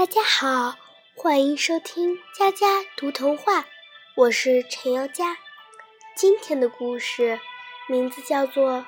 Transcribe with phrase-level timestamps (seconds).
[0.00, 0.76] 大家好，
[1.14, 2.66] 欢迎收听佳佳
[2.96, 3.66] 读童话，
[4.14, 5.36] 我是陈瑶佳。
[6.16, 7.38] 今天的故事
[7.86, 8.78] 名字叫做《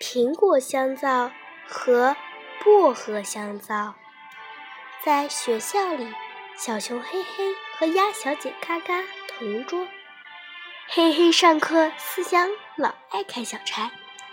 [0.00, 1.30] 苹果香皂
[1.68, 2.16] 和
[2.64, 3.74] 薄荷香皂》。
[5.04, 6.12] 在学校里，
[6.58, 9.86] 小熊黑黑和鸭小姐嘎嘎同桌。
[10.88, 13.92] 黑黑上课思想老爱开小差，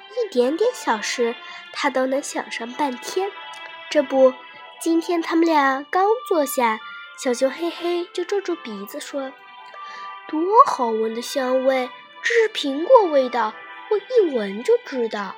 [0.09, 1.36] 一点点小事
[1.71, 3.31] 他都能想上半天。
[3.92, 4.34] 这不。
[4.83, 6.78] 今天他们俩刚坐下，
[7.18, 9.32] 小熊嘿嘿就皱皱鼻子说
[10.28, 11.89] ：“多好闻的香味，
[12.21, 13.54] 这是苹果味道，
[13.89, 15.37] 我一闻就知道。”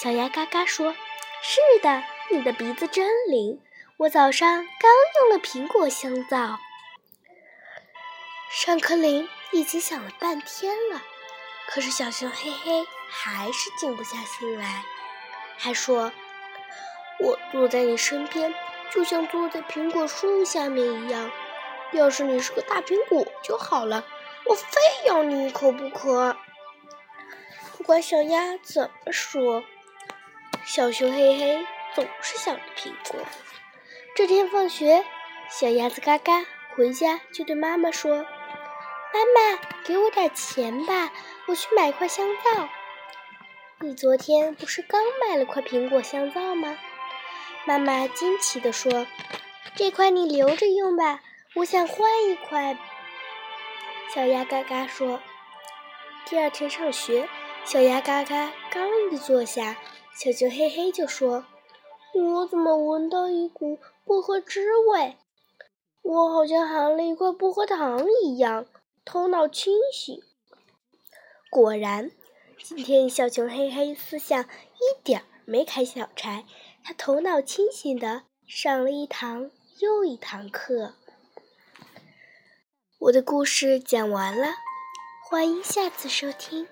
[0.00, 0.96] 小鸭嘎嘎说
[1.44, 3.60] ：“是的，你的鼻子真灵，
[3.98, 4.48] 我早上
[4.80, 6.58] 刚用了苹果香皂。”
[8.50, 11.02] 上课铃已经响了半天了，
[11.68, 14.82] 可是小熊嘿嘿还是静不下心来，
[15.58, 16.10] 还说。
[17.18, 18.54] 我坐在你身边，
[18.90, 21.30] 就像坐在苹果树下面一样。
[21.92, 24.04] 要是你是个大苹果就好了，
[24.44, 26.36] 我非咬你一口不可。
[27.76, 29.62] 不管小鸭怎么说，
[30.64, 33.20] 小熊嘿嘿总是想着苹果。
[34.14, 35.04] 这天放学，
[35.48, 38.16] 小鸭子嘎嘎回家就对妈妈说
[39.14, 39.20] ：“妈
[39.54, 41.12] 妈，给我点钱吧，
[41.46, 42.68] 我去买块香皂。”
[43.80, 46.76] 你昨天不是刚买了块苹果香皂吗？
[47.66, 49.08] 妈妈惊奇地说
[49.74, 51.20] ：“这块你留着用吧，
[51.56, 52.78] 我想换一块。”
[54.14, 55.20] 小鸭嘎嘎说
[56.30, 57.28] ：“第二天上学，
[57.64, 59.76] 小鸭嘎嘎刚一坐下，
[60.14, 61.44] 小熊嘿嘿就说
[62.14, 65.16] ：‘我怎么闻到一股薄荷汁味？
[66.02, 68.66] 我好像含了一块薄荷糖一样，
[69.04, 70.22] 头脑清醒。’
[71.50, 72.12] 果然，
[72.62, 76.44] 今天小熊嘿嘿思想一点儿没开小差。”
[76.88, 80.94] 他头脑清醒的上了一堂又一堂课。
[82.98, 84.54] 我的故事讲完了，
[85.28, 86.68] 欢迎下次收听。